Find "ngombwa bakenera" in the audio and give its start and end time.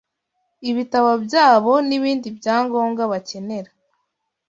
2.65-3.71